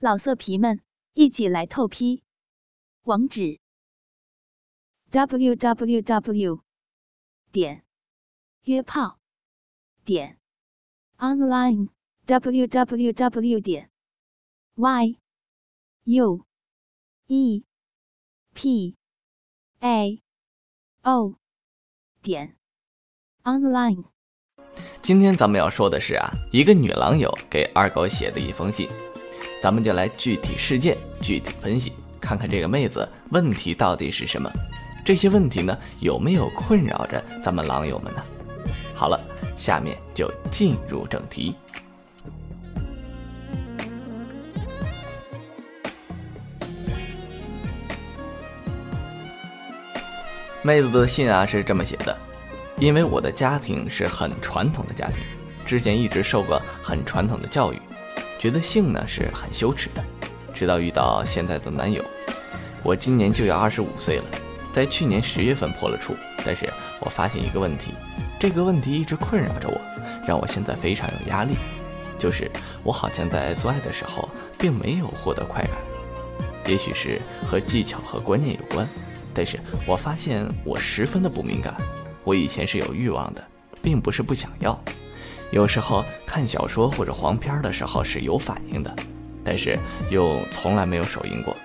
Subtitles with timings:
[0.00, 0.80] 老色皮们，
[1.14, 2.22] 一起来透批！
[3.02, 3.58] 网址
[5.10, 6.62] ：w w w
[7.50, 7.84] 点
[8.62, 9.18] 约炮
[10.04, 10.38] 点
[11.16, 11.88] online
[12.26, 13.90] w w w 点
[14.76, 15.18] y
[16.04, 16.46] u
[17.26, 17.64] e
[18.54, 18.96] p
[19.80, 20.22] a
[21.02, 21.34] o
[22.22, 22.56] 点
[23.42, 24.04] online。
[25.02, 28.88] 今天咱们要说的是啊，一个女狼友给二狗写的一封信。
[29.60, 34.50] 咱们就来具体事件具体分析，看看这个妹子问题到底是什么？
[35.04, 38.22] 这些问题呢，有没有困扰着咱们狼友们呢？
[38.94, 39.20] 好了，
[39.56, 41.56] 下面就进入正题。
[50.62, 52.16] 妹子的信啊是这么写的：
[52.76, 55.24] 因为我的家庭是很传统的家庭，
[55.64, 57.80] 之前一直受过很传统的教育。
[58.38, 60.04] 觉得性呢是很羞耻的，
[60.54, 62.04] 直到遇到现在的男友。
[62.84, 64.24] 我今年就要二十五岁了，
[64.72, 66.14] 在去年十月份破了处，
[66.46, 67.92] 但是我发现一个问题，
[68.38, 69.80] 这个问题一直困扰着我，
[70.26, 71.54] 让我现在非常有压力，
[72.18, 72.48] 就是
[72.84, 75.72] 我好像在做爱的时候并没有获得快感，
[76.66, 78.88] 也许是和技巧和观念有关，
[79.34, 81.74] 但是我发现我十分的不敏感，
[82.22, 83.44] 我以前是有欲望的，
[83.82, 84.80] 并不是不想要。
[85.50, 88.94] 有时候看小说或者黄片的时候是有反应的，
[89.42, 89.78] 但是
[90.10, 91.56] 又从来没有手淫过。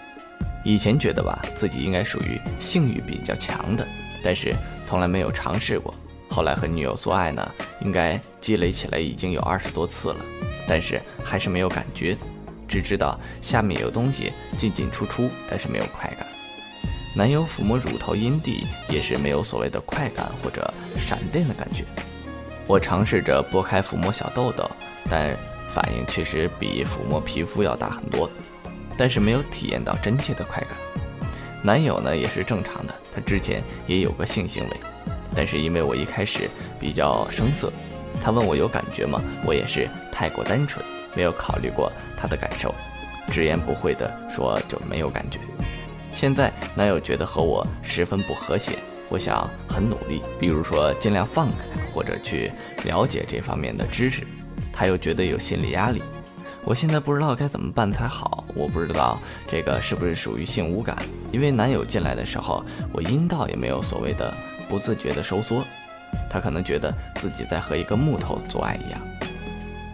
[0.63, 3.85] 以前觉得吧，自己应该属于性欲比较强的，
[4.23, 5.93] 但是从来没有尝试过。
[6.29, 10.25] 后来和女友做爱呢，应该积累起来已经有二十多次了，
[10.67, 12.17] 但是还是没有感觉，
[12.67, 16.25] 只知道下面有东西进进出出，但是没有快感。
[17.15, 21.83] 男友抚摸乳头阴蒂也是没有所谓的快感或者闪电的感觉。
[22.65, 24.69] 我尝试着拨开抚摸小豆豆，
[25.09, 25.35] 但
[25.71, 28.29] 反应确实比抚摸皮肤要大很多，
[28.97, 30.69] 但是没有体验到真切的快感。
[31.61, 34.77] 男友呢也是正常的，他之前也有过性行为，
[35.35, 37.71] 但是因为我一开始比较生涩，
[38.21, 39.21] 他问我有感觉吗？
[39.45, 40.83] 我也是太过单纯，
[41.15, 42.73] 没有考虑过他的感受，
[43.29, 45.39] 直言不讳的说就没有感觉。
[46.13, 48.77] 现在男友觉得和我十分不和谐。
[49.13, 52.51] 我想很努力，比如说尽量放开，或者去
[52.83, 54.25] 了解这方面的知识。
[54.71, 56.01] 他又觉得有心理压力，
[56.63, 58.43] 我现在不知道该怎么办才好。
[58.55, 60.97] 我不知道这个是不是属于性无感，
[61.31, 64.33] 因为男友进来的时候，我阴道也没有所谓的
[64.67, 65.63] 不自觉的收缩，
[66.27, 68.99] 他可能觉得自己在和一个木头做爱一样。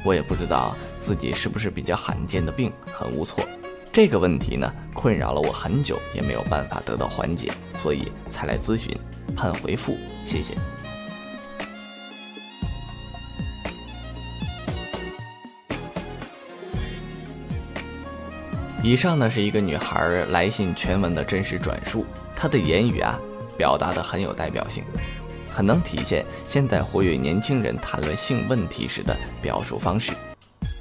[0.06, 3.44] 我也不知道自己是不是比较罕见的病，很无措。
[3.92, 8.96] 这个问题呢，困扰了我很久，也没有办法得到缓解，所以才来咨询。
[9.36, 10.56] 盼回复，谢谢。
[18.82, 22.06] 以上呢是一个女孩来信全文的真实转述，
[22.36, 23.20] 她的言语啊，
[23.58, 24.84] 表达的很有代表性，
[25.52, 30.12] 很能体现现在活跃年轻人谈论性问题时的表述方式。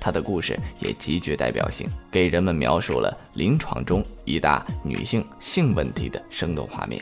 [0.00, 7.00] 她的故事也极具代表性，给人们描述了临床中一大女性性问题的生动画面。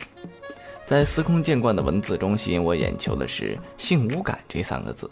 [0.85, 5.09] 在司空见惯的文字中，吸引我眼球的是“性无感”这三个字，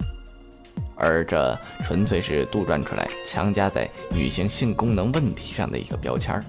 [0.96, 6.46] 而这纯粹是杜撰出来、强加在女性性功能问题上的一个标签儿，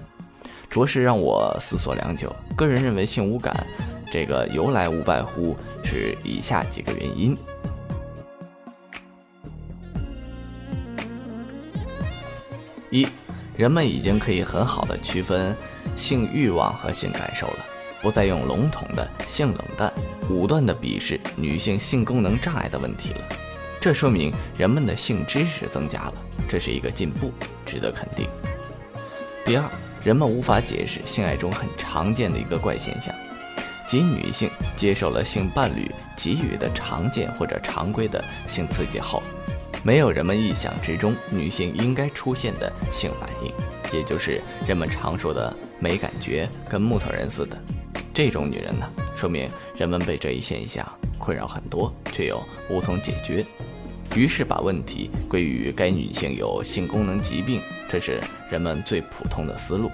[0.69, 2.33] 着实让我思索良久。
[2.55, 3.67] 个人认为，性无感
[4.09, 7.37] 这个由来无外乎是以下几个原因：
[12.89, 13.07] 一，
[13.55, 15.55] 人们已经可以很好的区分
[15.95, 17.65] 性欲望和性感受了。
[17.99, 19.91] 不再用笼统的性冷淡、
[20.29, 23.21] 武断的鄙视女性性功能障碍的问题了，
[23.81, 26.13] 这说明人们的性知识增加了，
[26.47, 27.31] 这是一个进步，
[27.65, 28.29] 值得肯定。
[29.43, 29.63] 第二，
[30.03, 33.13] 人们无法解释性爱中很常见的一个怪现象，
[33.87, 39.23] 即女性接受了性伴侣给予的常见或者常规的性刺激后，
[39.83, 43.53] 没有人们意想之中女性应该出现的性反应，
[43.97, 47.57] 也就是人们常说的没感觉，跟木头人似的。
[48.13, 50.85] 这种女人呢，说明人们被这一现象
[51.17, 53.45] 困扰很多，却又无从解决，
[54.15, 58.19] 于是把问题归于该女性有性功能疾病，这是
[58.49, 59.91] 人们最普通的思路。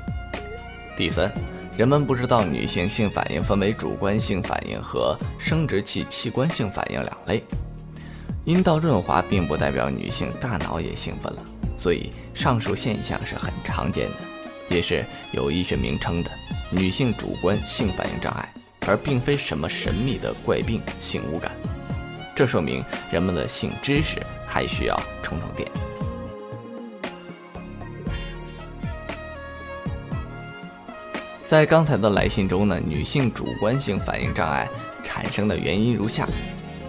[0.98, 1.32] 第三，
[1.76, 7.44] 人们不知道女性性反应分为主观性反应和生殖器器官性反应两类。
[8.46, 11.40] 阴道润滑并不代表女性大脑也兴奋了，
[11.78, 14.18] 所以上述现象是很常见的，
[14.70, 16.32] 也是有医学名称的。
[16.70, 18.54] 女性主观性反应障碍，
[18.86, 21.54] 而并非什么神秘的怪病性无感，
[22.36, 25.72] 这说明人们的性知识还需要充充电。
[31.48, 34.68] 在刚才的来信中呢，女性主观性反应障碍
[35.02, 36.28] 产生的原因如下：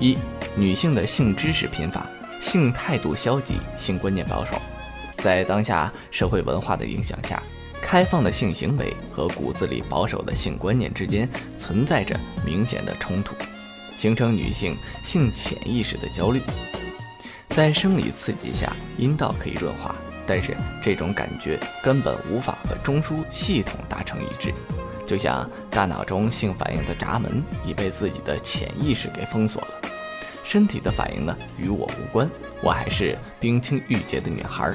[0.00, 0.18] 一、
[0.56, 2.06] 女性的性知识贫乏，
[2.40, 4.56] 性态度消极，性观念保守。
[5.18, 7.42] 在当下社会文化的影响下，
[7.80, 13.34] 开放的性行为和骨子里保守的性观念之间存在着明显的冲突，
[13.96, 16.42] 形成女性性潜意识的焦虑。
[17.50, 19.94] 在生理刺激下，阴道可以润滑，
[20.26, 24.52] 但是这种感觉根本无法和中枢系统达成一致，
[25.06, 29.68] 就像大脑中性反应的闸门已被自己的潜意识给封锁了。
[30.54, 32.30] 身体的反应呢，与我无关，
[32.62, 34.72] 我还是冰清玉洁的女孩。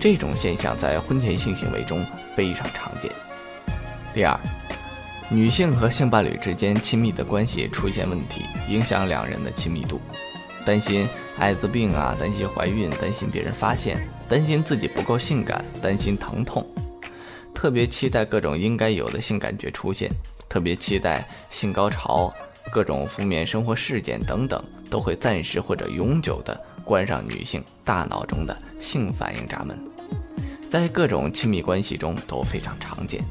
[0.00, 3.08] 这种现象在婚前性行为中非常常见。
[4.12, 4.36] 第二，
[5.30, 10.00] 女性和性伴侣之间亲密的关系出现问题，影响两人的亲密度。
[10.66, 11.08] 担心
[11.38, 13.96] 艾滋病啊，担心怀孕，担心别人发现，
[14.28, 16.66] 担心自己不够性感，担心疼痛，
[17.54, 20.10] 特别期待各种应该有的性感觉出现，
[20.48, 22.34] 特别期待性高潮，
[22.74, 24.60] 各种负面生活事件等等，
[24.90, 29.78] 都会暂时或者永久的关上女性大脑中的性反应闸门，
[30.68, 33.24] 在各种亲密关系中都非常常见。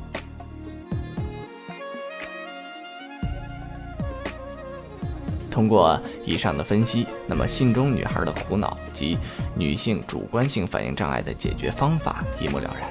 [5.52, 9.18] 通过以上的分析，那么信中女孩的苦恼及
[9.58, 12.90] 女性主观性反应障碍的解决方法一目了然。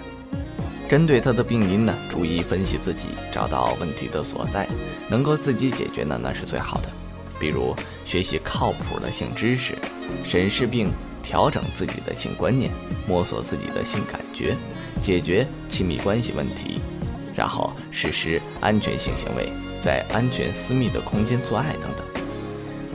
[0.86, 4.68] 针对她的病因呢，逐一分析自己，找到问题的所在，
[5.12, 6.88] 能够自己解决呢，那是最好的。
[7.38, 9.74] 比如学习靠谱的性知识，
[10.24, 10.90] 审视并
[11.22, 12.70] 调整自己的性观念，
[13.06, 14.56] 摸索自己的性感觉，
[15.02, 16.80] 解决亲密关系问题，
[17.34, 22.06] 然后实施安全性行为，在安全私密的空间做爱等等。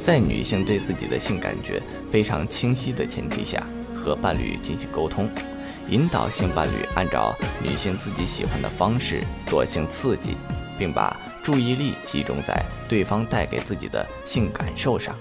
[0.03, 1.79] 在女性对自己的性感觉
[2.09, 3.61] 非常清晰的前提下，
[3.95, 5.29] 和伴侣进行沟通，
[5.87, 10.35] 引导性伴侣按照女性自己喜欢的方式做性刺激，
[10.79, 11.15] 并把
[11.47, 15.15] 注意力集中在对方带给自己的性感受上，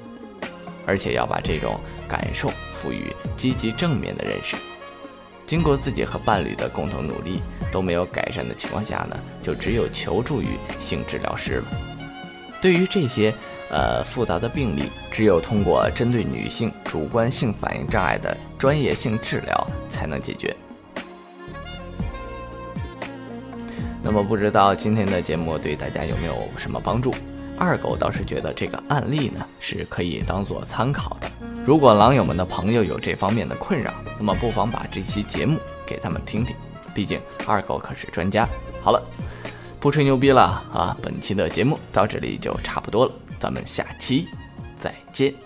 [0.84, 1.78] 而且要把这种
[2.08, 4.56] 感受赋予积极正面的认识。
[5.46, 7.40] 经过自己和伴侣的共同努力
[7.70, 11.66] 都没有改善的情况下呢，就只有求助于性治疗师了。
[12.60, 13.32] 对于这些。
[13.68, 20.54] 呃，复杂的病例只有通过针对女性主观性反应障碍的专业性治疗才能解决。
[24.06, 27.12] 那么，不知道今天的节目对大家有没有什么帮助？
[27.58, 31.28] 二狗倒是觉得这个案例呢是可以当做参考的。
[31.64, 36.54] 如果狼友们的朋友有这方面的困扰，那么不妨把这期节目给他们听听，
[36.94, 38.48] 毕竟二狗可是专家。
[38.80, 39.02] 好了，
[39.80, 40.42] 不吹牛逼了
[40.72, 40.96] 啊！
[41.02, 43.12] 本期的节目到这里就差不多了。
[43.40, 44.28] 咱们下期
[44.78, 45.45] 再见。